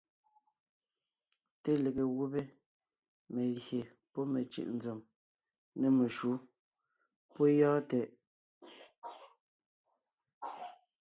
Té 1.63 1.71
lege 1.83 2.03
gùbé 2.15 2.41
(melyè 3.33 3.79
pɔ́ 4.11 4.23
mecʉ̀ʼ 4.33 4.69
nzèm) 4.77 4.99
nê 5.79 5.87
meshǔ... 5.97 6.31
pɔ́ 7.33 7.47
gyɔ́ɔn 7.57 7.81
tɛʼ! 7.89 8.09